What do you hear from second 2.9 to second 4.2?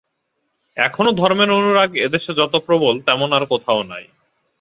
তেমন আর কোথাও নাই।